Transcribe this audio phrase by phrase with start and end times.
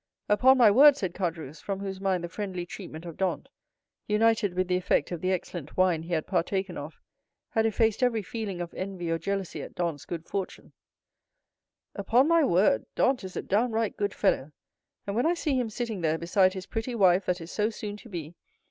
[0.27, 3.45] "Upon my word," said Caderousse, from whose mind the friendly treatment of Dantès,
[4.07, 6.99] united with the effect of the excellent wine he had partaken of,
[7.49, 13.25] had effaced every feeling of envy or jealousy at Dantès' good fortune,—"upon my word, Dantès
[13.25, 14.51] is a downright good fellow,
[15.05, 17.95] and when I see him sitting there beside his pretty wife that is so soon
[17.97, 18.33] to be.